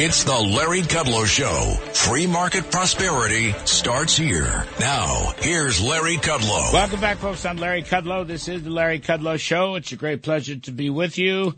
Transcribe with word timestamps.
It's 0.00 0.24
the 0.24 0.38
Larry 0.38 0.82
Kudlow 0.82 1.26
Show. 1.26 1.74
Free 1.92 2.26
market 2.26 2.70
prosperity 2.70 3.52
starts 3.64 4.16
here. 4.16 4.64
Now, 4.78 5.32
here's 5.38 5.82
Larry 5.82 6.16
Kudlow. 6.16 6.72
Welcome 6.72 7.00
back, 7.00 7.18
folks. 7.18 7.44
I'm 7.44 7.56
Larry 7.56 7.82
Kudlow. 7.82 8.26
This 8.26 8.48
is 8.48 8.62
the 8.62 8.70
Larry 8.70 9.00
Kudlow 9.00 9.38
Show. 9.38 9.74
It's 9.74 9.92
a 9.92 9.96
great 9.96 10.22
pleasure 10.22 10.56
to 10.56 10.70
be 10.70 10.88
with 10.88 11.18
you. 11.18 11.56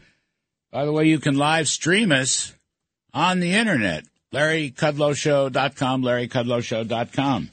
By 0.70 0.84
the 0.84 0.92
way, 0.92 1.04
you 1.06 1.18
can 1.18 1.36
live 1.36 1.68
stream 1.68 2.12
us 2.12 2.54
on 3.12 3.40
the 3.40 3.52
internet. 3.52 4.04
LarryKudlowShow.com, 4.32 6.02
LarryKudlowShow.com. 6.02 7.50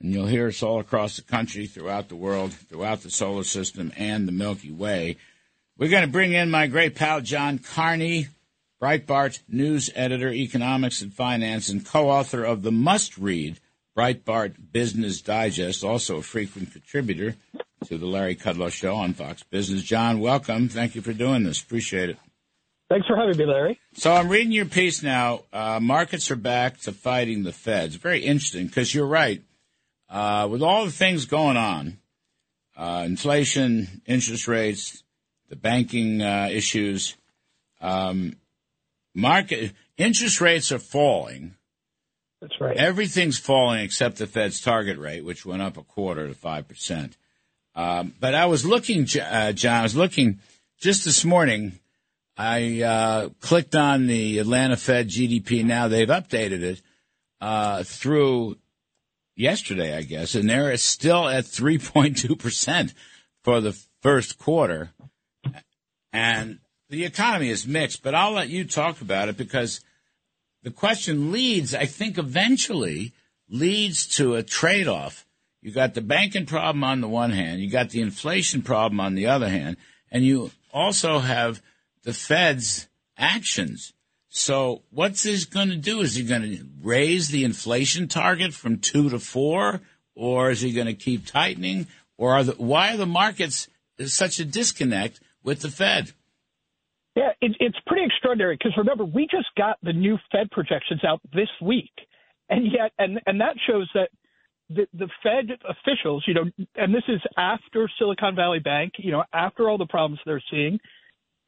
And 0.00 0.12
you'll 0.12 0.26
hear 0.26 0.48
us 0.48 0.62
all 0.62 0.80
across 0.80 1.16
the 1.16 1.22
country, 1.22 1.66
throughout 1.66 2.08
the 2.08 2.16
world, 2.16 2.52
throughout 2.52 3.02
the 3.02 3.10
solar 3.10 3.44
system 3.44 3.92
and 3.96 4.26
the 4.26 4.32
Milky 4.32 4.72
Way. 4.72 5.16
We're 5.78 5.90
going 5.90 6.06
to 6.06 6.10
bring 6.10 6.32
in 6.32 6.50
my 6.50 6.66
great 6.66 6.94
pal, 6.94 7.20
John 7.20 7.58
Carney, 7.58 8.28
Breitbart 8.80 9.40
news 9.48 9.90
editor, 9.94 10.30
economics 10.30 11.00
and 11.00 11.12
finance, 11.12 11.68
and 11.68 11.84
co-author 11.84 12.44
of 12.44 12.62
the 12.62 12.72
must-read 12.72 13.58
Breitbart 13.96 14.54
Business 14.72 15.22
Digest, 15.22 15.82
also 15.82 16.16
a 16.16 16.22
frequent 16.22 16.72
contributor 16.72 17.36
to 17.86 17.96
the 17.96 18.06
Larry 18.06 18.36
Kudlow 18.36 18.70
Show 18.70 18.94
on 18.94 19.14
Fox 19.14 19.42
Business. 19.44 19.82
John, 19.82 20.20
welcome. 20.20 20.68
Thank 20.68 20.94
you 20.94 21.00
for 21.00 21.14
doing 21.14 21.44
this. 21.44 21.62
Appreciate 21.62 22.10
it. 22.10 22.18
Thanks 22.90 23.06
for 23.06 23.16
having 23.16 23.36
me, 23.36 23.46
Larry. 23.46 23.80
So 23.94 24.12
I'm 24.12 24.28
reading 24.28 24.52
your 24.52 24.66
piece 24.66 25.02
now. 25.02 25.42
Uh, 25.52 25.80
markets 25.80 26.30
are 26.30 26.36
back 26.36 26.78
to 26.80 26.92
fighting 26.92 27.42
the 27.42 27.52
Feds. 27.52 27.96
Very 27.96 28.20
interesting 28.20 28.66
because 28.66 28.94
you're 28.94 29.06
right. 29.06 29.42
Uh, 30.08 30.46
with 30.50 30.62
all 30.62 30.84
the 30.84 30.92
things 30.92 31.24
going 31.24 31.56
on, 31.56 31.98
uh, 32.76 33.02
inflation, 33.06 34.02
interest 34.06 34.46
rates, 34.46 35.02
the 35.48 35.56
banking 35.56 36.22
uh, 36.22 36.48
issues, 36.52 37.16
um, 37.80 38.36
market 39.16 39.72
interest 39.96 40.40
rates 40.40 40.70
are 40.70 40.78
falling. 40.78 41.54
That's 42.40 42.60
right. 42.60 42.76
Everything's 42.76 43.38
falling 43.38 43.80
except 43.80 44.18
the 44.18 44.26
Fed's 44.26 44.60
target 44.60 44.98
rate, 44.98 45.24
which 45.24 45.46
went 45.46 45.62
up 45.62 45.76
a 45.76 45.82
quarter 45.82 46.28
to 46.28 46.34
five 46.34 46.68
percent. 46.68 47.16
Um, 47.74 48.14
but 48.20 48.34
I 48.34 48.46
was 48.46 48.64
looking, 48.64 49.06
uh, 49.20 49.52
John. 49.52 49.80
I 49.80 49.82
was 49.82 49.96
looking 49.96 50.40
just 50.78 51.04
this 51.04 51.24
morning. 51.24 51.78
I 52.36 52.82
uh, 52.82 53.28
clicked 53.40 53.74
on 53.74 54.06
the 54.06 54.38
Atlanta 54.38 54.76
Fed 54.76 55.08
GDP. 55.08 55.64
Now 55.64 55.88
they've 55.88 56.08
updated 56.08 56.62
it 56.62 56.82
uh, 57.40 57.82
through 57.82 58.58
yesterday, 59.36 59.96
I 59.96 60.02
guess, 60.02 60.34
and 60.34 60.48
they're 60.48 60.76
still 60.76 61.28
at 61.28 61.44
3.2% 61.44 62.94
for 63.42 63.60
the 63.60 63.78
first 64.02 64.38
quarter. 64.38 64.90
And 66.12 66.58
the 66.88 67.04
economy 67.04 67.50
is 67.50 67.66
mixed, 67.66 68.02
but 68.02 68.14
I'll 68.14 68.32
let 68.32 68.48
you 68.48 68.64
talk 68.64 69.00
about 69.00 69.28
it 69.28 69.36
because 69.36 69.80
the 70.62 70.70
question 70.70 71.32
leads, 71.32 71.74
I 71.74 71.86
think 71.86 72.18
eventually 72.18 73.12
leads 73.48 74.06
to 74.16 74.34
a 74.34 74.42
trade 74.42 74.88
off. 74.88 75.26
You 75.62 75.72
got 75.72 75.94
the 75.94 76.00
banking 76.00 76.46
problem 76.46 76.84
on 76.84 77.00
the 77.00 77.08
one 77.08 77.30
hand, 77.30 77.60
you 77.60 77.70
got 77.70 77.90
the 77.90 78.00
inflation 78.00 78.62
problem 78.62 79.00
on 79.00 79.14
the 79.14 79.26
other 79.26 79.48
hand, 79.48 79.76
and 80.10 80.24
you 80.24 80.52
also 80.72 81.18
have 81.18 81.60
the 82.04 82.12
Fed's 82.12 82.88
actions. 83.18 83.92
So 84.28 84.82
what's 84.90 85.22
this 85.22 85.44
going 85.44 85.70
to 85.70 85.76
do? 85.76 86.02
Is 86.02 86.14
he 86.14 86.22
going 86.22 86.42
to 86.42 86.66
raise 86.82 87.28
the 87.28 87.44
inflation 87.44 88.06
target 88.06 88.52
from 88.52 88.78
two 88.78 89.08
to 89.10 89.18
four, 89.18 89.80
or 90.14 90.50
is 90.50 90.60
he 90.60 90.72
going 90.72 90.86
to 90.86 90.94
keep 90.94 91.26
tightening? 91.26 91.86
Or 92.18 92.34
are 92.34 92.44
the, 92.44 92.52
why 92.52 92.94
are 92.94 92.96
the 92.96 93.06
markets 93.06 93.68
such 94.04 94.38
a 94.38 94.44
disconnect 94.44 95.20
with 95.42 95.62
the 95.62 95.70
Fed? 95.70 96.12
Yeah, 97.16 97.30
it, 97.40 97.56
it's 97.60 97.78
pretty 97.86 98.04
extraordinary 98.04 98.56
because 98.56 98.74
remember 98.76 99.04
we 99.04 99.26
just 99.30 99.48
got 99.56 99.78
the 99.82 99.94
new 99.94 100.18
Fed 100.30 100.50
projections 100.52 101.02
out 101.04 101.20
this 101.32 101.48
week, 101.62 101.92
and 102.50 102.66
yet 102.70 102.92
and 102.98 103.20
and 103.26 103.40
that 103.40 103.56
shows 103.66 103.90
that 103.94 104.10
the 104.68 104.86
the 104.94 105.08
Fed 105.22 105.58
officials, 105.68 106.24
you 106.28 106.34
know, 106.34 106.44
and 106.76 106.94
this 106.94 107.04
is 107.08 107.20
after 107.38 107.90
Silicon 107.98 108.36
Valley 108.36 108.60
Bank, 108.60 108.94
you 108.98 109.12
know, 109.12 109.24
after 109.32 109.68
all 109.68 109.78
the 109.78 109.86
problems 109.86 110.20
they're 110.26 110.42
seeing, 110.50 110.78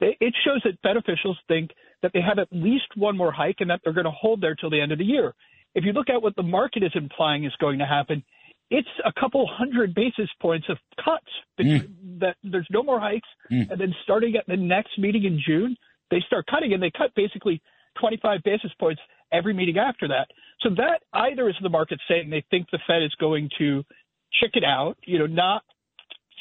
they, 0.01 0.17
it 0.21 0.35
shows 0.45 0.63
that 0.65 0.81
Fed 0.83 0.97
officials 0.97 1.39
think 1.49 1.71
that 2.03 2.13
they 2.15 2.21
have 2.23 2.39
at 2.39 2.49
least 2.51 2.87
one 2.97 3.17
more 3.17 3.33
hike 3.33 3.57
and 3.61 3.71
that 3.71 3.81
they're 3.85 3.93
going 3.93 4.05
to 4.07 4.11
hold 4.11 4.41
there 4.41 4.55
till 4.55 4.71
the 4.71 4.81
end 4.81 4.93
of 4.93 4.99
the 4.99 5.05
year. 5.05 5.35
If 5.75 5.85
you 5.85 5.93
look 5.93 6.09
at 6.09 6.23
what 6.23 6.37
the 6.37 6.43
market 6.43 6.83
is 6.83 6.93
implying 6.95 7.45
is 7.45 7.53
going 7.61 7.81
to 7.81 7.87
happen, 7.87 8.25
it's 8.71 8.89
a 9.05 9.13
couple 9.19 9.47
hundred 9.47 9.95
basis 9.95 10.29
points 10.41 10.67
of 10.69 10.79
cuts. 11.03 11.27
Mm. 11.61 12.21
That 12.21 12.37
there's 12.43 12.67
no 12.71 12.83
more 12.83 13.01
hikes, 13.01 13.29
mm. 13.51 13.71
and 13.71 13.81
then 13.81 13.95
starting 14.03 14.37
at 14.37 14.47
the 14.47 14.57
next 14.57 14.99
meeting 14.99 15.25
in 15.25 15.41
June, 15.45 15.77
they 16.11 16.21
start 16.27 16.47
cutting, 16.51 16.73
and 16.73 16.83
they 16.83 16.91
cut 16.91 17.15
basically 17.15 17.61
25 18.01 18.41
basis 18.45 18.71
points 18.79 19.01
every 19.33 19.53
meeting 19.53 19.79
after 19.79 20.09
that. 20.09 20.29
So 20.61 20.71
that 20.77 21.03
either 21.13 21.49
is 21.49 21.55
the 21.63 21.69
market 21.69 22.01
saying 22.09 22.31
they 22.31 22.45
think 22.51 22.69
the 22.71 22.79
Fed 22.87 23.03
is 23.03 23.15
going 23.21 23.51
to 23.59 23.85
chick 24.41 24.53
it 24.55 24.65
out, 24.65 24.97
you 25.05 25.19
know, 25.19 25.27
not 25.27 25.63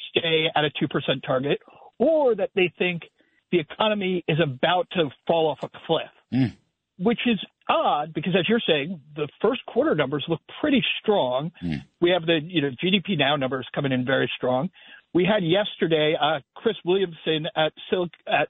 stay 0.10 0.48
at 0.56 0.64
a 0.64 0.70
two 0.80 0.88
percent 0.88 1.24
target, 1.26 1.60
or 2.00 2.36
that 2.36 2.50
they 2.56 2.72
think 2.78 3.04
the 3.52 3.60
economy 3.60 4.24
is 4.28 4.38
about 4.42 4.88
to 4.92 5.10
fall 5.26 5.48
off 5.50 5.60
a 5.64 5.70
cliff, 5.86 6.10
mm. 6.34 6.56
which 7.00 7.20
is 7.26 7.40
odd 7.70 8.14
because, 8.14 8.34
as 8.38 8.48
you're 8.48 8.62
saying, 8.66 9.00
the 9.16 9.28
first 9.42 9.66
quarter 9.66 9.96
numbers 9.96 10.26
look 10.28 10.42
pretty 10.62 10.84
strong. 11.02 11.52
Mm. 11.64 11.84
We 12.02 12.12
have 12.12 12.26
the 12.26 12.40
you 12.44 12.62
know 12.62 12.70
GDP 12.84 13.18
now 13.18 13.36
numbers 13.36 13.68
coming 13.74 13.92
in 13.92 14.06
very 14.06 14.30
strong. 14.36 14.70
We 15.14 15.26
had 15.26 15.44
yesterday 15.44 16.16
uh, 16.20 16.40
Chris 16.56 16.76
Williamson 16.86 17.48
at 17.56 17.74
Sil- 17.90 18.14
at 18.28 18.50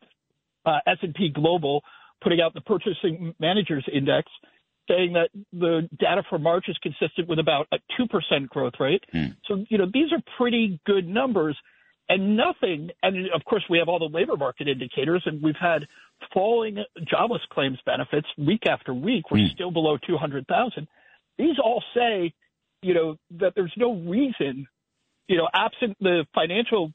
uh, 0.65 0.79
S&P 0.87 1.29
Global 1.29 1.81
putting 2.21 2.41
out 2.41 2.53
the 2.53 2.61
Purchasing 2.61 3.33
Managers 3.39 3.85
Index, 3.93 4.27
saying 4.87 5.13
that 5.13 5.29
the 5.53 5.87
data 5.99 6.23
for 6.29 6.39
March 6.39 6.65
is 6.67 6.77
consistent 6.81 7.27
with 7.27 7.39
about 7.39 7.67
a 7.71 7.77
two 7.95 8.07
percent 8.07 8.49
growth 8.49 8.73
rate. 8.79 9.03
Mm. 9.13 9.35
So 9.47 9.65
you 9.69 9.77
know 9.77 9.85
these 9.91 10.11
are 10.11 10.21
pretty 10.37 10.79
good 10.85 11.07
numbers 11.07 11.57
and 12.09 12.37
nothing. 12.37 12.89
And 13.03 13.29
of 13.31 13.43
course, 13.45 13.63
we 13.69 13.79
have 13.79 13.87
all 13.89 13.99
the 13.99 14.05
labor 14.05 14.37
market 14.37 14.67
indicators, 14.67 15.23
and 15.25 15.41
we've 15.41 15.55
had 15.59 15.85
falling 16.33 16.83
jobless 17.09 17.41
claims 17.51 17.79
benefits 17.85 18.27
week 18.37 18.65
after 18.65 18.93
week. 18.93 19.29
We're 19.31 19.47
mm. 19.47 19.53
still 19.53 19.71
below 19.71 19.97
200,000. 20.05 20.87
These 21.37 21.55
all 21.63 21.83
say, 21.95 22.33
you 22.81 22.93
know, 22.93 23.17
that 23.39 23.53
there's 23.55 23.73
no 23.77 23.93
reason, 23.93 24.67
you 25.27 25.37
know, 25.37 25.47
absent 25.53 25.97
the 25.99 26.25
financial 26.33 26.91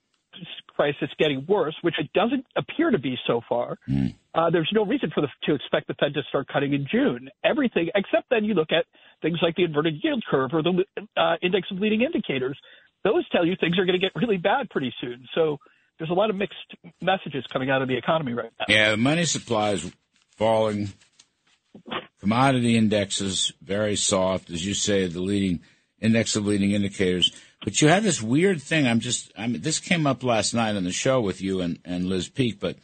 crisis 0.66 1.10
getting 1.18 1.44
worse, 1.46 1.76
which 1.82 1.94
it 1.98 2.10
doesn't 2.14 2.46
appear 2.56 2.90
to 2.90 2.98
be 2.98 3.16
so 3.26 3.42
far. 3.48 3.76
Mm. 3.88 4.14
Uh, 4.34 4.48
there's 4.50 4.70
no 4.72 4.84
reason 4.84 5.10
for 5.14 5.20
the, 5.20 5.28
to 5.44 5.54
expect 5.54 5.88
the 5.88 5.94
Fed 5.94 6.14
to 6.14 6.22
start 6.30 6.48
cutting 6.48 6.72
in 6.72 6.86
June. 6.90 7.28
Everything, 7.44 7.90
except 7.94 8.30
then 8.30 8.44
you 8.44 8.54
look 8.54 8.72
at 8.72 8.86
things 9.20 9.38
like 9.42 9.56
the 9.56 9.64
inverted 9.64 9.94
yield 10.02 10.24
curve 10.28 10.50
or 10.54 10.62
the 10.62 10.84
uh, 11.16 11.34
index 11.42 11.70
of 11.70 11.78
leading 11.78 12.00
indicators 12.00 12.58
those 13.04 13.28
tell 13.30 13.46
you 13.46 13.56
things 13.56 13.78
are 13.78 13.84
going 13.84 13.98
to 13.98 14.04
get 14.04 14.12
really 14.14 14.36
bad 14.36 14.70
pretty 14.70 14.92
soon. 15.00 15.26
So 15.34 15.58
there's 15.98 16.10
a 16.10 16.14
lot 16.14 16.30
of 16.30 16.36
mixed 16.36 16.56
messages 17.00 17.44
coming 17.52 17.70
out 17.70 17.82
of 17.82 17.88
the 17.88 17.96
economy 17.96 18.32
right 18.32 18.50
now. 18.58 18.66
Yeah, 18.68 18.90
the 18.92 18.96
money 18.96 19.24
supply 19.24 19.70
is 19.70 19.90
falling. 20.36 20.92
Commodity 22.20 22.76
indexes 22.76 23.52
very 23.62 23.96
soft, 23.96 24.50
as 24.50 24.64
you 24.64 24.74
say, 24.74 25.06
the 25.06 25.20
leading 25.20 25.60
index 26.00 26.36
of 26.36 26.46
leading 26.46 26.72
indicators. 26.72 27.32
But 27.64 27.80
you 27.80 27.88
have 27.88 28.02
this 28.02 28.20
weird 28.20 28.60
thing. 28.60 28.86
I'm 28.86 29.00
just, 29.00 29.32
I 29.36 29.46
mean, 29.46 29.62
this 29.62 29.78
came 29.78 30.06
up 30.06 30.22
last 30.22 30.52
night 30.52 30.76
on 30.76 30.84
the 30.84 30.92
show 30.92 31.20
with 31.20 31.40
you 31.40 31.60
and, 31.60 31.78
and 31.84 32.06
Liz 32.06 32.28
Peek, 32.28 32.58
but 32.60 32.76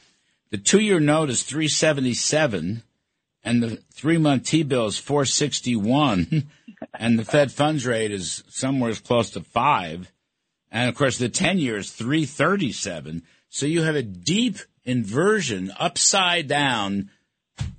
the 0.50 0.58
two 0.58 0.80
year 0.80 1.00
note 1.00 1.30
is 1.30 1.42
377 1.42 2.82
and 3.42 3.62
the 3.62 3.82
three 3.92 4.18
month 4.18 4.44
T 4.44 4.62
bill 4.62 4.86
is 4.86 4.98
461 4.98 6.48
and 6.94 7.18
the 7.18 7.24
Fed 7.24 7.52
funds 7.52 7.86
rate 7.86 8.10
is 8.10 8.42
somewhere 8.48 8.94
close 8.94 9.30
to 9.30 9.40
five. 9.40 10.12
And 10.70 10.88
of 10.88 10.94
course, 10.94 11.18
the 11.18 11.28
10 11.28 11.58
year 11.58 11.78
is 11.78 11.92
337. 11.92 13.22
So 13.48 13.66
you 13.66 13.82
have 13.82 13.96
a 13.96 14.02
deep 14.02 14.58
inversion, 14.84 15.72
upside 15.78 16.48
down 16.48 17.10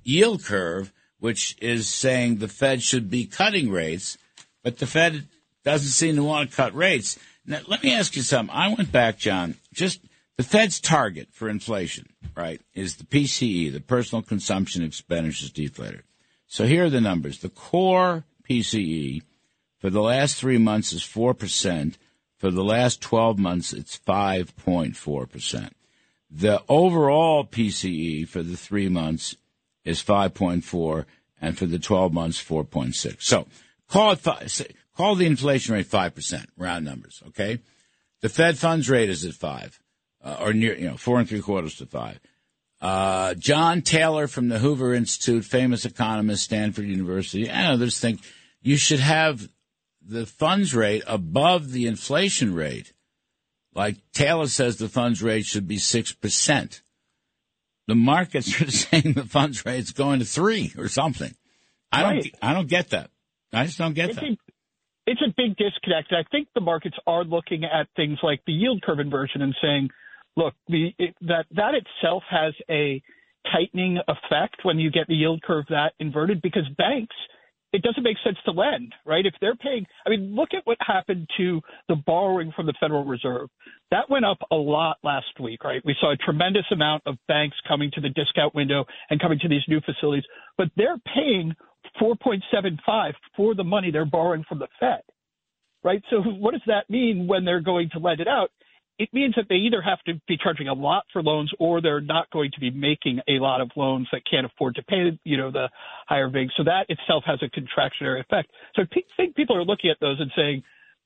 yield 0.02 0.44
curve, 0.44 0.92
which 1.18 1.56
is 1.60 1.88
saying 1.88 2.36
the 2.36 2.48
Fed 2.48 2.82
should 2.82 3.10
be 3.10 3.26
cutting 3.26 3.70
rates, 3.70 4.18
but 4.62 4.78
the 4.78 4.86
Fed 4.86 5.28
doesn't 5.64 5.88
seem 5.88 6.16
to 6.16 6.24
want 6.24 6.50
to 6.50 6.56
cut 6.56 6.74
rates. 6.74 7.18
Now, 7.46 7.60
let 7.66 7.82
me 7.82 7.94
ask 7.94 8.16
you 8.16 8.22
something. 8.22 8.54
I 8.54 8.74
went 8.74 8.90
back, 8.90 9.18
John, 9.18 9.56
just 9.72 10.00
the 10.40 10.46
Fed's 10.46 10.80
target 10.80 11.28
for 11.32 11.50
inflation, 11.50 12.06
right, 12.34 12.62
is 12.72 12.96
the 12.96 13.04
PCE, 13.04 13.70
the 13.70 13.78
personal 13.78 14.22
consumption 14.22 14.82
expenditures 14.82 15.52
deflator. 15.52 16.00
So 16.46 16.64
here 16.64 16.86
are 16.86 16.88
the 16.88 17.02
numbers. 17.02 17.40
The 17.40 17.50
core 17.50 18.24
PCE 18.48 19.20
for 19.76 19.90
the 19.90 20.00
last 20.00 20.36
three 20.36 20.56
months 20.56 20.94
is 20.94 21.02
4%. 21.02 21.96
For 22.38 22.50
the 22.50 22.64
last 22.64 23.02
12 23.02 23.38
months, 23.38 23.74
it's 23.74 23.98
5.4%. 23.98 25.72
The 26.30 26.62
overall 26.70 27.44
PCE 27.44 28.26
for 28.26 28.42
the 28.42 28.56
three 28.56 28.88
months 28.88 29.36
is 29.84 30.02
5.4 30.02 31.04
and 31.42 31.58
for 31.58 31.66
the 31.66 31.78
12 31.78 32.14
months, 32.14 32.42
4.6. 32.42 33.20
So 33.20 33.46
call 33.90 34.12
it 34.12 34.20
five, 34.20 34.50
call 34.96 35.16
the 35.16 35.26
inflation 35.26 35.74
rate 35.74 35.90
5%, 35.90 36.46
round 36.56 36.86
numbers, 36.86 37.22
okay? 37.28 37.58
The 38.22 38.30
Fed 38.30 38.56
funds 38.56 38.88
rate 38.88 39.10
is 39.10 39.26
at 39.26 39.34
five, 39.34 39.78
uh, 40.22 40.36
or 40.40 40.52
near, 40.52 40.76
you 40.76 40.88
know, 40.88 40.96
four 40.96 41.18
and 41.18 41.28
three 41.28 41.40
quarters 41.40 41.76
to 41.76 41.86
five. 41.86 42.20
Uh, 42.80 43.34
John 43.34 43.82
Taylor 43.82 44.26
from 44.26 44.48
the 44.48 44.58
Hoover 44.58 44.94
Institute, 44.94 45.44
famous 45.44 45.84
economist, 45.84 46.44
Stanford 46.44 46.86
University, 46.86 47.48
and 47.48 47.72
others 47.72 48.00
think 48.00 48.20
you 48.62 48.76
should 48.76 49.00
have 49.00 49.48
the 50.00 50.24
funds 50.26 50.74
rate 50.74 51.02
above 51.06 51.72
the 51.72 51.86
inflation 51.86 52.54
rate. 52.54 52.92
Like 53.74 53.96
Taylor 54.12 54.46
says, 54.46 54.76
the 54.76 54.88
funds 54.88 55.22
rate 55.22 55.44
should 55.44 55.68
be 55.68 55.76
6%. 55.76 56.80
The 57.86 57.94
markets 57.94 58.60
are 58.60 58.70
saying 58.70 59.12
the 59.14 59.24
funds 59.24 59.64
rate's 59.64 59.92
going 59.92 60.20
to 60.20 60.24
three 60.24 60.72
or 60.78 60.88
something. 60.88 61.34
I 61.92 62.02
don't, 62.02 62.26
I 62.40 62.54
don't 62.54 62.68
get 62.68 62.90
that. 62.90 63.10
I 63.52 63.66
just 63.66 63.78
don't 63.78 63.94
get 63.94 64.10
It's 64.10 64.20
that. 64.20 64.24
a, 64.24 64.36
it's 65.06 65.22
a 65.22 65.34
big 65.36 65.56
disconnect. 65.56 66.12
I 66.12 66.22
think 66.30 66.48
the 66.54 66.60
markets 66.60 66.96
are 67.06 67.24
looking 67.24 67.64
at 67.64 67.88
things 67.96 68.18
like 68.22 68.42
the 68.46 68.52
yield 68.52 68.82
curve 68.82 69.00
inversion 69.00 69.42
and 69.42 69.54
saying, 69.60 69.90
look, 70.40 70.54
the, 70.68 70.90
it, 70.98 71.14
that 71.22 71.46
that 71.52 71.72
itself 71.74 72.22
has 72.30 72.54
a 72.70 73.02
tightening 73.52 73.98
effect 74.08 74.56
when 74.64 74.78
you 74.78 74.90
get 74.90 75.06
the 75.06 75.14
yield 75.14 75.42
curve 75.42 75.64
that 75.68 75.92
inverted 75.98 76.42
because 76.42 76.64
banks 76.76 77.14
it 77.72 77.82
doesn't 77.82 78.02
make 78.02 78.16
sense 78.24 78.36
to 78.44 78.50
lend, 78.50 78.92
right? 79.06 79.24
If 79.24 79.34
they're 79.40 79.54
paying, 79.54 79.86
I 80.04 80.10
mean, 80.10 80.34
look 80.34 80.50
at 80.54 80.62
what 80.64 80.76
happened 80.80 81.28
to 81.36 81.60
the 81.88 81.94
borrowing 81.94 82.52
from 82.54 82.66
the 82.66 82.74
Federal 82.80 83.04
Reserve. 83.04 83.48
That 83.92 84.10
went 84.10 84.24
up 84.24 84.38
a 84.50 84.56
lot 84.56 84.96
last 85.04 85.38
week, 85.40 85.62
right? 85.62 85.80
We 85.84 85.94
saw 86.00 86.12
a 86.12 86.16
tremendous 86.16 86.64
amount 86.72 87.04
of 87.06 87.16
banks 87.28 87.56
coming 87.68 87.90
to 87.94 88.00
the 88.00 88.08
discount 88.08 88.54
window 88.56 88.84
and 89.08 89.20
coming 89.20 89.38
to 89.40 89.48
these 89.48 89.62
new 89.68 89.80
facilities, 89.82 90.24
but 90.58 90.68
they're 90.76 90.98
paying 91.14 91.54
4.75 92.02 93.12
for 93.36 93.54
the 93.54 93.64
money 93.64 93.90
they're 93.92 94.04
borrowing 94.04 94.44
from 94.48 94.58
the 94.58 94.68
Fed, 94.80 95.02
right? 95.84 96.02
So 96.10 96.22
what 96.22 96.52
does 96.52 96.62
that 96.66 96.90
mean 96.90 97.28
when 97.28 97.44
they're 97.44 97.60
going 97.60 97.90
to 97.92 98.00
lend 98.00 98.20
it 98.20 98.28
out? 98.28 98.50
It 99.00 99.08
means 99.14 99.34
that 99.36 99.46
they 99.48 99.54
either 99.54 99.80
have 99.80 99.98
to 100.02 100.20
be 100.28 100.36
charging 100.36 100.68
a 100.68 100.74
lot 100.74 101.04
for 101.10 101.22
loans 101.22 101.50
or 101.58 101.80
they're 101.80 102.02
not 102.02 102.28
going 102.30 102.50
to 102.52 102.60
be 102.60 102.70
making 102.70 103.20
a 103.26 103.38
lot 103.38 103.62
of 103.62 103.70
loans 103.74 104.06
that 104.12 104.20
can't 104.30 104.44
afford 104.44 104.74
to 104.74 104.82
pay, 104.82 105.18
you 105.24 105.38
know, 105.38 105.50
the 105.50 105.70
higher 106.06 106.28
VIG. 106.28 106.50
So 106.54 106.64
that 106.64 106.84
itself 106.90 107.24
has 107.24 107.38
a 107.42 107.48
contractionary 107.48 108.20
effect. 108.20 108.50
So 108.76 108.82
I 108.82 109.02
think 109.16 109.34
people 109.34 109.56
are 109.56 109.64
looking 109.64 109.88
at 109.88 109.96
those 110.00 110.20
and 110.20 110.30
saying, 110.36 110.64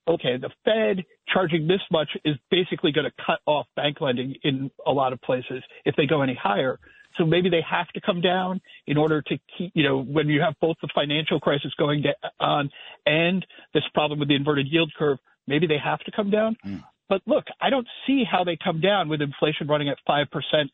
okay, 0.09 0.37
the 0.39 0.51
Fed 0.65 1.05
charging 1.33 1.69
this 1.69 1.83
much 1.93 2.09
is 2.25 2.35
basically 2.51 2.91
going 2.91 3.07
to 3.07 3.25
cut 3.25 3.39
off 3.47 3.69
bank 3.77 4.01
lending 4.01 4.35
in 4.43 4.73
a 4.85 4.91
lot 4.91 5.13
of 5.13 5.21
places 5.23 5.63
if 5.85 5.95
they 5.95 6.07
go 6.07 6.21
any 6.21 6.35
higher. 6.35 6.81
So 7.17 7.25
maybe 7.25 7.49
they 7.49 7.63
have 7.71 7.87
to 7.91 8.01
come 8.01 8.21
down 8.21 8.61
in 8.89 8.97
order 8.97 9.23
to 9.23 9.39
keep, 9.57 9.71
you 9.73 9.85
know, 9.85 10.03
when 10.03 10.29
you 10.29 10.41
have 10.41 10.55
both 10.61 10.79
the 10.83 10.89
financial 10.93 11.39
crisis 11.39 11.73
going 11.79 12.03
on 12.41 12.71
and 13.07 13.47
this 13.73 13.85
problem 13.95 14.19
with 14.19 14.27
the 14.27 14.35
inverted 14.35 14.67
yield 14.69 14.93
curve, 14.99 15.19
maybe 15.47 15.69
they 15.69 15.79
have 15.79 16.01
to 16.01 16.11
come 16.11 16.31
down. 16.31 16.57
Hmm. 16.65 16.79
But 17.09 17.21
look, 17.27 17.45
I 17.61 17.71
don't 17.71 17.87
see 18.07 18.25
how 18.31 18.45
they 18.45 18.57
come 18.63 18.81
down 18.81 19.09
with 19.09 19.21
inflation 19.21 19.67
running 19.67 19.89
at 19.89 19.99
5% 20.09 20.27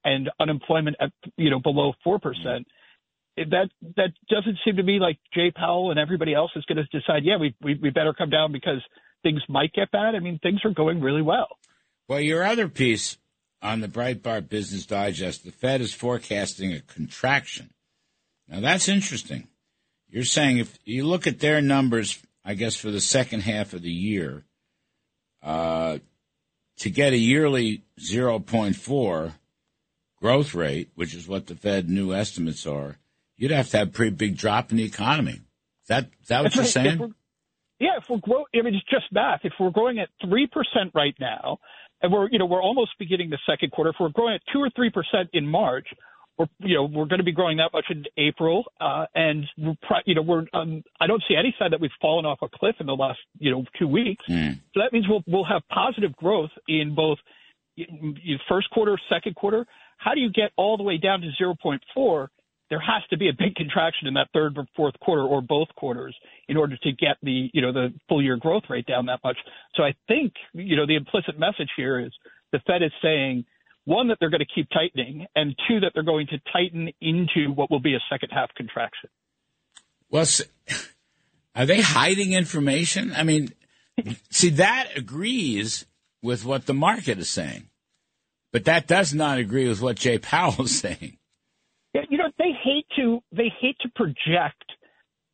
and 0.05 0.31
unemployment 0.39 0.97
at, 1.01 1.11
you 1.37 1.51
know, 1.51 1.59
below 1.59 1.93
4%. 2.07 2.21
That 3.37 3.71
that 3.97 4.11
doesn't 4.29 4.59
seem 4.65 4.77
to 4.77 4.83
me 4.83 4.99
like 4.99 5.19
Jay 5.33 5.51
Powell 5.51 5.91
and 5.91 5.99
everybody 5.99 6.35
else 6.35 6.51
is 6.57 6.65
going 6.67 6.77
to 6.77 6.99
decide, 6.99 7.25
yeah, 7.25 7.39
we, 7.39 7.55
we 7.63 7.75
we 7.81 7.89
better 7.89 8.13
come 8.13 8.29
down 8.29 8.53
because 8.53 8.83
things 9.23 9.41
might 9.49 9.73
get 9.73 9.91
bad. 9.91 10.15
I 10.15 10.19
mean, 10.19 10.39
things 10.43 10.61
are 10.65 10.73
going 10.75 11.01
really 11.01 11.23
well. 11.23 11.49
Well, 12.07 12.21
your 12.21 12.45
other 12.45 12.69
piece 12.69 13.17
on 13.63 13.81
the 13.81 13.89
Breitbart 13.89 14.49
Business 14.49 14.85
Digest, 14.85 15.45
the 15.45 15.53
Fed 15.53 15.81
is 15.81 15.95
forecasting 15.95 16.73
a 16.73 16.81
contraction. 16.81 17.71
Now, 18.49 18.61
that's 18.61 18.89
interesting. 18.89 19.49
You're 20.09 20.25
saying 20.25 20.59
if 20.59 20.77
you 20.85 21.07
look 21.07 21.27
at 21.27 21.39
their 21.39 21.63
numbers, 21.63 22.21
I 22.45 22.55
guess, 22.55 22.75
for 22.75 22.91
the 22.91 23.01
second 23.01 23.43
half 23.43 23.73
of 23.73 23.83
the 23.83 23.93
year, 23.93 24.45
uh, 25.43 25.99
to 26.81 26.91
get 26.91 27.13
a 27.13 27.17
yearly 27.17 27.83
0.4 27.99 29.33
growth 30.21 30.55
rate, 30.55 30.91
which 30.95 31.15
is 31.15 31.27
what 31.29 31.47
the 31.47 31.55
Fed 31.55 31.89
new 31.89 32.13
estimates 32.13 32.67
are, 32.67 32.97
you'd 33.37 33.51
have 33.51 33.69
to 33.71 33.79
have 33.79 33.89
a 33.89 33.91
pretty 33.91 34.15
big 34.15 34.37
drop 34.37 34.71
in 34.71 34.77
the 34.77 34.85
economy. 34.85 35.33
Is 35.33 35.89
that, 35.89 36.05
is 36.23 36.29
that 36.29 36.43
what 36.43 36.53
That's 36.53 36.57
you're 36.57 36.63
right. 36.65 36.71
Saying? 36.91 36.99
we're- 36.99 37.13
Yeah, 37.81 37.97
if 37.99 38.05
we're 38.09 38.19
growing, 38.19 38.45
I 38.55 38.63
mean, 38.63 38.75
it's 38.75 38.85
just 38.91 39.07
math. 39.13 39.41
If 39.45 39.55
we're 39.59 39.71
growing 39.71 39.99
at 39.99 40.09
three 40.25 40.47
percent 40.47 40.93
right 40.95 41.15
now, 41.19 41.59
and 42.03 42.13
we're 42.13 42.29
you 42.31 42.39
know 42.39 42.47
we're 42.47 42.63
almost 42.63 42.91
beginning 42.99 43.31
the 43.31 43.39
second 43.49 43.73
quarter. 43.73 43.91
If 43.91 43.97
we're 44.01 44.11
growing 44.11 44.35
at 44.35 44.43
two 44.53 44.61
or 44.61 44.69
three 44.77 44.91
percent 44.91 45.31
in 45.33 45.47
March, 45.47 45.87
we're 46.41 46.69
you 46.69 46.75
know 46.75 46.85
we're 46.85 47.05
going 47.05 47.19
to 47.19 47.25
be 47.25 47.33
growing 47.33 47.59
that 47.59 47.71
much 47.73 47.87
in 47.91 48.05
April, 48.17 48.65
uh, 48.81 49.07
and 49.15 49.45
we're 49.59 49.75
you 50.07 50.15
know 50.15 50.23
we're 50.23 50.45
um, 50.55 50.83
I 51.01 51.07
don't 51.07 51.23
see 51.29 51.37
any 51.37 51.55
sign 51.59 51.71
that 51.73 51.81
we've 51.81 51.91
fallen 52.01 52.25
off 52.25 52.39
a 52.43 52.49
cliff 52.49 52.77
in 52.81 52.87
the 52.87 52.97
last 52.97 53.19
you 53.39 53.51
know 53.51 53.65
two 53.79 53.87
weeks. 53.87 54.25
Mm. 54.29 54.55
So 54.75 54.81
that 54.81 54.93
means 54.93 55.07
we'll 55.09 55.23
we'll 55.27 55.45
have 55.45 55.63
positive 55.69 56.17
growth 56.17 56.51
in 56.67 56.95
both 56.95 57.19
first 58.49 58.71
quarter, 58.71 58.99
second 59.09 59.37
quarter. 59.37 59.67
How 59.99 60.15
do 60.15 60.21
you 60.21 60.31
get 60.31 60.51
all 60.57 60.77
the 60.77 60.83
way 60.83 60.97
down 60.97 61.21
to 61.21 61.31
zero 61.37 61.55
point 61.61 61.83
four? 61.95 62.31
There 62.71 62.81
has 62.81 63.03
to 63.11 63.19
be 63.19 63.29
a 63.29 63.33
big 63.37 63.57
contraction 63.57 64.07
in 64.07 64.15
that 64.15 64.29
third 64.33 64.57
or 64.57 64.65
fourth 64.77 64.95
quarter 65.01 65.25
or 65.25 65.43
both 65.43 65.69
quarters 65.77 66.17
in 66.49 66.57
order 66.57 66.77
to 66.77 66.93
get 66.93 67.17
the 67.23 67.51
you 67.53 67.61
know 67.61 67.73
the 67.73 67.93
full 68.09 68.23
year 68.23 68.37
growth 68.37 68.65
rate 68.71 68.87
down 68.87 69.07
that 69.07 69.21
much. 69.23 69.37
So 69.75 69.83
I 69.83 69.95
think 70.09 70.33
you 70.55 70.77
know 70.77 70.87
the 70.87 70.97
implicit 70.97 71.39
message 71.39 71.71
here 71.77 72.01
is 72.01 72.13
the 72.53 72.61
Fed 72.67 72.83
is 72.83 72.93
saying 73.03 73.45
one 73.85 74.09
that 74.09 74.19
they're 74.21 74.31
going 74.31 74.41
to 74.41 74.55
keep 74.55 74.69
tightening, 74.71 75.27
and 75.35 75.55
two 75.69 75.81
that 75.81 75.93
they're 75.95 76.03
going 76.03 76.27
to 76.29 76.41
tighten 76.53 76.91
into 77.01 77.53
what 77.55 77.71
will 77.71 77.81
be 77.81 77.95
a 77.95 78.01
second 78.11 78.31
half 78.31 78.55
contraction. 78.55 79.11
Well, 80.11 80.27
are 81.55 81.67
they 81.67 81.81
hiding 81.81 82.33
information? 82.33 83.13
I 83.15 83.23
mean, 83.23 83.53
see, 84.31 84.51
that 84.51 84.89
agrees 84.97 85.87
with 86.23 86.45
what 86.45 86.67
the 86.67 86.75
market 86.75 87.19
is 87.19 87.31
saying, 87.31 87.69
but 88.53 88.65
that 88.65 88.87
does 88.87 89.15
not 89.15 89.39
agree 89.39 89.69
with 89.69 89.81
what 89.81 89.97
Jay 89.97 90.19
Powell 90.19 90.65
is 90.65 90.79
saying. 90.79 91.17
Yeah, 91.95 92.03
you 92.09 92.19
know 92.19 92.31
they 92.39 92.53
hate 92.63 92.87
to 92.97 93.21
they 93.33 93.51
hate 93.61 93.77
to 93.81 93.89
project 93.97 94.65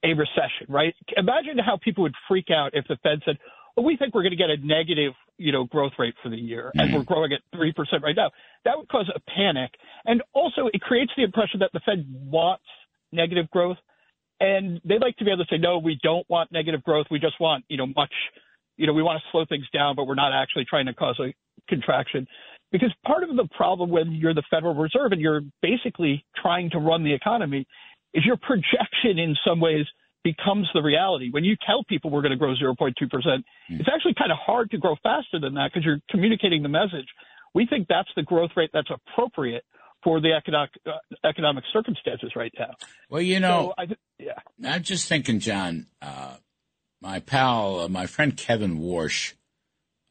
a 0.03 0.15
recession, 0.15 0.67
right? 0.69 0.95
Imagine 1.17 1.59
how 1.59 1.79
people 1.83 2.03
would 2.03 2.15
freak 2.29 2.47
out 2.51 2.71
if 2.73 2.87
the 2.89 2.97
Fed 3.03 3.21
said, 3.25 3.37
"Well, 3.37 3.56
we 3.85 3.97
think 3.97 4.15
we're 4.15 4.23
going 4.23 4.31
to 4.31 4.37
get 4.37 4.51
a 4.51 4.57
negative, 4.57 5.13
you 5.39 5.53
know, 5.53 5.65
growth 5.65 5.93
rate 5.99 6.15
for 6.23 6.29
the 6.29 6.37
year, 6.37 6.71
and 6.75 6.89
mm-hmm. 6.89 6.97
we're 6.97 7.05
growing 7.05 7.33
at 7.33 7.41
three 7.55 7.73
percent 7.73 8.03
right 8.03 8.17
now." 8.17 8.31
That 8.65 8.79
would 8.79 8.89
cause 8.89 9.11
a 9.15 9.21
panic, 9.31 9.73
and 10.05 10.23
also 10.33 10.69
it 10.73 10.81
creates 10.81 11.13
the 11.17 11.25
impression 11.25 11.61
that 11.61 11.71
the 11.73 11.81
Fed 11.85 12.07
wants 12.09 12.65
negative 13.13 13.51
growth, 13.51 13.77
and 14.41 14.81
they'd 14.85 15.01
like 15.01 15.17
to 15.19 15.25
be 15.25 15.31
able 15.31 15.45
to 15.45 15.55
say, 15.55 15.59
"No, 15.59 15.79
we 15.79 15.99
don't 16.03 16.29
want 16.31 16.53
negative 16.53 16.83
growth. 16.83 17.07
We 17.11 17.19
just 17.19 17.39
want, 17.41 17.65
you 17.69 17.77
know, 17.77 17.87
much, 17.87 18.13
you 18.77 18.87
know, 18.87 18.93
we 18.93 19.03
want 19.03 19.21
to 19.23 19.29
slow 19.31 19.45
things 19.47 19.67
down, 19.73 19.97
but 19.97 20.07
we're 20.07 20.15
not 20.15 20.33
actually 20.33 20.65
trying 20.65 20.87
to 20.87 20.95
cause 20.95 21.19
a 21.21 21.35
contraction." 21.69 22.27
Because 22.73 22.93
part 23.07 23.23
of 23.23 23.35
the 23.37 23.47
problem 23.57 23.91
when 23.91 24.13
you're 24.13 24.35
the 24.35 24.43
Federal 24.51 24.75
Reserve 24.75 25.13
and 25.13 25.21
you're 25.21 25.43
basically 25.63 26.25
trying 26.35 26.71
to 26.71 26.79
run 26.79 27.05
the 27.05 27.13
economy 27.13 27.67
is 28.13 28.25
your 28.25 28.37
projection 28.37 29.19
in 29.19 29.37
some 29.47 29.61
ways 29.61 29.87
becomes 30.27 30.69
the 30.75 30.83
reality. 30.83 31.29
When 31.31 31.45
you 31.45 31.57
tell 31.65 31.85
people 31.85 32.11
we're 32.11 32.23
going 32.23 32.33
to 32.33 32.37
grow 32.37 32.53
0.2%, 32.53 32.93
it's 33.69 33.89
actually 33.89 34.15
kind 34.15 34.33
of 34.33 34.39
hard 34.45 34.73
to 34.73 34.79
grow 34.79 34.97
faster 35.01 35.39
than 35.39 35.55
that 35.55 35.71
because 35.73 35.85
you're 35.85 36.01
communicating 36.11 36.65
the 36.65 36.69
message. 36.69 37.07
We 37.55 37.65
think 37.65 37.87
that's 37.89 38.09
the 38.17 38.23
growth 38.23 38.51
rate 38.57 38.71
that's 38.73 38.91
appropriate 38.91 39.65
for 40.03 40.21
the 40.21 40.33
economic 40.33 40.71
uh, 40.85 40.99
economic 41.25 41.63
circumstances 41.73 42.33
right 42.35 42.53
now. 42.59 42.75
Well, 43.09 43.23
you 43.23 43.39
know, 43.39 43.69
so 43.69 43.75
I, 43.79 43.87
th- 43.87 43.99
yeah. 44.19 44.69
I'm 44.69 44.83
just 44.83 45.09
thinking, 45.09 45.39
John, 45.39 45.87
uh, 46.03 46.35
my 47.01 47.21
pal, 47.21 47.81
uh, 47.81 47.89
my 47.89 48.07
friend 48.07 48.37
Kevin 48.37 48.81
Warsh, 48.81 49.35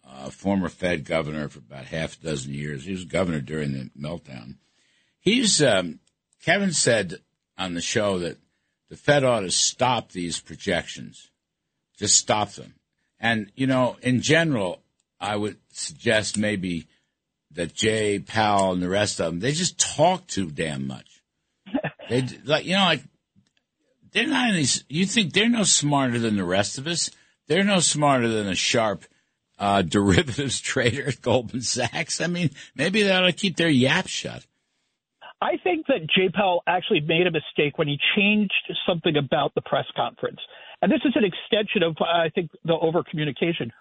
uh, 0.09 0.29
former 0.29 0.69
Fed 0.69 1.03
governor 1.03 1.49
for 1.49 1.59
about 1.59 1.85
half 1.85 2.17
a 2.21 2.25
dozen 2.25 2.53
years. 2.53 2.85
He 2.85 2.91
was 2.91 3.03
governor 3.03 3.41
during 3.41 3.73
the 3.73 3.89
meltdown. 3.99 4.55
He's 5.19 5.61
um, 5.61 5.99
Kevin 6.43 6.71
said 6.71 7.15
on 7.57 7.73
the 7.73 7.81
show 7.81 8.19
that 8.19 8.37
the 8.89 8.95
Fed 8.95 9.23
ought 9.23 9.41
to 9.41 9.51
stop 9.51 10.11
these 10.11 10.39
projections, 10.39 11.29
just 11.97 12.15
stop 12.15 12.51
them. 12.51 12.75
And 13.19 13.51
you 13.55 13.67
know, 13.67 13.97
in 14.01 14.21
general, 14.21 14.81
I 15.19 15.35
would 15.35 15.57
suggest 15.71 16.37
maybe 16.37 16.87
that 17.51 17.73
Jay 17.73 18.19
Powell 18.19 18.73
and 18.73 18.81
the 18.81 18.89
rest 18.89 19.19
of 19.19 19.27
them 19.27 19.39
they 19.39 19.51
just 19.53 19.79
talk 19.79 20.27
too 20.27 20.51
damn 20.51 20.87
much. 20.87 21.21
They 22.07 22.21
like 22.45 22.65
you 22.65 22.73
know 22.73 22.85
like 22.85 23.03
they're 24.15 24.27
not 24.27 24.49
any. 24.49 24.65
You 24.87 25.05
think 25.05 25.33
they're 25.33 25.49
no 25.49 25.63
smarter 25.63 26.17
than 26.17 26.37
the 26.37 26.45
rest 26.45 26.77
of 26.77 26.87
us? 26.87 27.11
They're 27.47 27.65
no 27.65 27.81
smarter 27.81 28.29
than 28.29 28.47
a 28.47 28.55
sharp 28.55 29.03
uh, 29.59 29.81
derivatives 29.97 30.61
trader 30.61 31.09
at 31.09 31.21
Goldman 31.21 31.61
Sachs. 31.61 32.21
I 32.21 32.27
mean, 32.27 32.51
maybe 32.75 33.03
they 33.03 33.11
ought 33.11 33.21
to 33.21 33.33
keep 33.33 33.57
their 33.57 33.69
yap 33.69 34.07
shut. 34.07 34.45
I 35.45 35.57
think 35.63 35.85
that 35.87 36.09
Jay 36.09 36.29
Powell 36.33 36.63
actually 36.65 37.01
made 37.01 37.27
a 37.27 37.31
mistake 37.31 37.77
when 37.77 37.87
he 37.87 37.99
changed 38.15 38.73
something 38.87 39.15
about 39.15 39.53
the 39.53 39.61
press 39.61 39.85
conference. 39.95 40.39
And 40.81 40.91
this 40.91 41.01
is 41.05 41.13
an 41.15 41.23
extension 41.23 41.83
of, 41.83 41.95
I 42.01 42.29
think, 42.33 42.49
the 42.63 42.73
over 42.73 43.03
communication. 43.03 43.71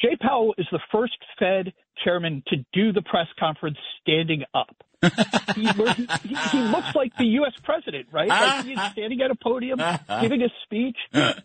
Jay 0.00 0.16
Powell 0.20 0.54
is 0.58 0.66
the 0.70 0.78
first 0.92 1.18
Fed 1.36 1.72
chairman 2.04 2.44
to 2.46 2.58
do 2.72 2.92
the 2.92 3.02
press 3.02 3.26
conference 3.36 3.78
standing 4.00 4.44
up. 4.54 4.76
he, 5.56 5.66
he, 5.66 6.34
he 6.52 6.58
looks 6.58 6.94
like 6.94 7.16
the 7.16 7.26
U.S. 7.40 7.54
president, 7.64 8.06
right? 8.12 8.28
Like 8.28 8.64
he's 8.64 8.80
standing 8.92 9.20
at 9.20 9.32
a 9.32 9.34
podium 9.34 9.80
giving 10.20 10.42
a 10.42 10.48
speech. 10.62 10.96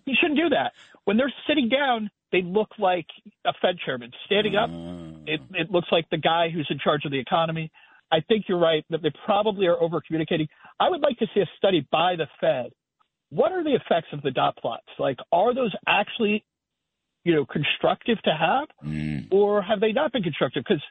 He 0.05 0.13
shouldn't 0.21 0.39
do 0.39 0.49
that. 0.49 0.73
When 1.05 1.17
they're 1.17 1.33
sitting 1.47 1.69
down, 1.69 2.11
they 2.31 2.43
look 2.43 2.69
like 2.77 3.07
a 3.43 3.53
Fed 3.59 3.77
chairman. 3.83 4.11
Standing 4.27 4.55
up, 4.55 4.69
oh. 4.71 5.17
it, 5.25 5.41
it 5.53 5.71
looks 5.71 5.87
like 5.91 6.09
the 6.11 6.17
guy 6.17 6.49
who's 6.49 6.67
in 6.69 6.77
charge 6.77 7.05
of 7.05 7.11
the 7.11 7.19
economy. 7.19 7.71
I 8.13 8.19
think 8.27 8.45
you're 8.47 8.59
right 8.59 8.85
that 8.91 9.01
they 9.01 9.11
probably 9.25 9.65
are 9.65 9.79
over 9.81 9.99
communicating. 10.05 10.47
I 10.79 10.89
would 10.89 11.01
like 11.01 11.17
to 11.17 11.27
see 11.33 11.41
a 11.41 11.49
study 11.57 11.87
by 11.91 12.15
the 12.15 12.27
Fed. 12.39 12.71
What 13.29 13.51
are 13.51 13.63
the 13.63 13.73
effects 13.73 14.09
of 14.13 14.21
the 14.21 14.29
dot 14.29 14.55
plots? 14.57 14.85
Like, 14.99 15.17
are 15.31 15.55
those 15.55 15.73
actually, 15.87 16.45
you 17.23 17.33
know, 17.33 17.45
constructive 17.45 18.21
to 18.21 18.33
have, 18.47 18.67
Mm. 18.85 19.29
or 19.31 19.63
have 19.63 19.79
they 19.79 19.91
not 19.91 20.11
been 20.11 20.21
constructive? 20.21 20.63
Because 20.63 20.83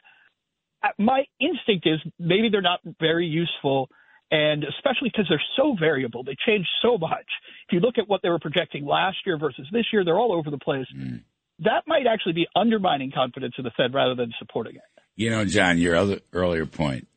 my 0.97 1.25
instinct 1.39 1.87
is 1.87 1.99
maybe 2.19 2.49
they're 2.49 2.61
not 2.73 2.81
very 2.99 3.25
useful, 3.25 3.89
and 4.31 4.65
especially 4.65 5.09
because 5.09 5.27
they're 5.29 5.49
so 5.55 5.75
variable, 5.79 6.23
they 6.23 6.35
change 6.45 6.67
so 6.81 6.97
much. 6.97 7.29
If 7.67 7.71
you 7.71 7.79
look 7.79 7.97
at 7.97 8.09
what 8.09 8.21
they 8.21 8.29
were 8.29 8.39
projecting 8.39 8.85
last 8.85 9.17
year 9.25 9.37
versus 9.37 9.65
this 9.71 9.85
year, 9.93 10.03
they're 10.03 10.19
all 10.19 10.33
over 10.33 10.49
the 10.51 10.57
place. 10.57 10.87
Mm. 10.93 11.21
That 11.59 11.83
might 11.87 12.05
actually 12.05 12.33
be 12.33 12.47
undermining 12.53 13.11
confidence 13.11 13.55
in 13.57 13.63
the 13.63 13.71
Fed 13.77 13.93
rather 13.93 14.15
than 14.15 14.33
supporting 14.39 14.75
it. 14.75 14.81
You 15.15 15.29
know, 15.29 15.45
John, 15.45 15.77
your 15.77 15.95
other 15.95 16.19
earlier 16.33 16.65
point 16.65 17.07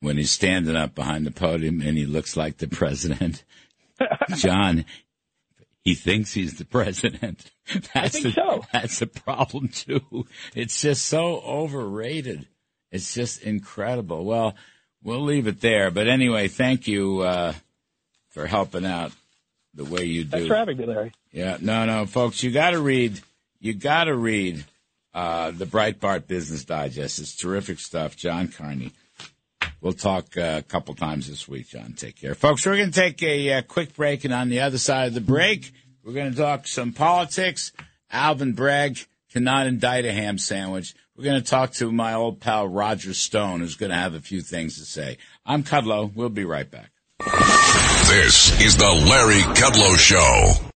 when 0.00 0.16
he's 0.16 0.30
standing 0.30 0.76
up 0.76 0.94
behind 0.94 1.26
the 1.26 1.30
podium 1.30 1.80
and 1.80 1.96
he 1.96 2.06
looks 2.06 2.36
like 2.36 2.58
the 2.58 2.68
president. 2.68 3.44
John, 4.36 4.84
he 5.82 5.94
thinks 5.94 6.32
he's 6.32 6.58
the 6.58 6.64
president. 6.64 7.50
That's 7.94 8.12
think 8.12 8.24
the, 8.24 8.32
so. 8.32 8.64
That's 8.72 9.00
a 9.02 9.06
problem 9.06 9.68
too. 9.68 10.26
It's 10.54 10.80
just 10.80 11.04
so 11.06 11.40
overrated. 11.40 12.46
It's 12.90 13.14
just 13.14 13.42
incredible. 13.42 14.24
Well, 14.24 14.54
we'll 15.02 15.22
leave 15.22 15.46
it 15.46 15.60
there. 15.60 15.90
But 15.90 16.08
anyway, 16.08 16.48
thank 16.48 16.86
you 16.86 17.20
uh, 17.20 17.54
for 18.30 18.46
helping 18.46 18.84
out 18.84 19.12
the 19.74 19.84
way 19.84 20.04
you 20.04 20.24
do. 20.24 20.30
Thanks 20.30 20.46
for 20.48 20.56
having 20.56 20.78
me, 20.78 20.86
Larry. 20.86 21.12
Yeah, 21.32 21.58
no, 21.60 21.84
no, 21.84 22.06
folks, 22.06 22.42
you 22.42 22.50
got 22.50 22.70
to 22.70 22.80
read. 22.80 23.20
You 23.60 23.74
got 23.74 24.04
to 24.04 24.14
read 24.14 24.64
uh, 25.14 25.50
the 25.50 25.66
Breitbart 25.66 26.26
Business 26.26 26.64
Digest. 26.64 27.18
It's 27.18 27.36
terrific 27.36 27.78
stuff. 27.78 28.16
John 28.16 28.48
Carney. 28.48 28.92
We'll 29.80 29.92
talk 29.92 30.36
uh, 30.36 30.56
a 30.58 30.62
couple 30.62 30.94
times 30.94 31.28
this 31.28 31.46
week, 31.46 31.68
John. 31.68 31.92
Take 31.92 32.20
care, 32.20 32.34
folks. 32.34 32.66
We're 32.66 32.76
going 32.76 32.90
to 32.90 33.00
take 33.00 33.22
a 33.22 33.52
uh, 33.52 33.62
quick 33.62 33.94
break, 33.94 34.24
and 34.24 34.34
on 34.34 34.48
the 34.48 34.60
other 34.60 34.78
side 34.78 35.08
of 35.08 35.14
the 35.14 35.20
break, 35.20 35.72
we're 36.02 36.12
going 36.12 36.32
to 36.32 36.36
talk 36.36 36.66
some 36.66 36.92
politics. 36.92 37.72
Alvin 38.10 38.52
Bragg 38.52 38.98
cannot 39.32 39.66
indict 39.66 40.04
a 40.04 40.12
ham 40.12 40.38
sandwich. 40.38 40.94
We're 41.16 41.24
going 41.24 41.42
to 41.42 41.48
talk 41.48 41.72
to 41.74 41.92
my 41.92 42.14
old 42.14 42.40
pal 42.40 42.68
Roger 42.68 43.14
Stone, 43.14 43.60
who's 43.60 43.76
going 43.76 43.90
to 43.90 43.96
have 43.96 44.14
a 44.14 44.20
few 44.20 44.40
things 44.40 44.78
to 44.78 44.84
say. 44.84 45.18
I'm 45.44 45.62
Kudlow. 45.62 46.14
We'll 46.14 46.28
be 46.28 46.44
right 46.44 46.70
back. 46.70 46.90
This 47.18 48.60
is 48.60 48.76
the 48.76 48.84
Larry 48.84 49.42
Kudlow 49.54 49.96
Show. 49.98 50.62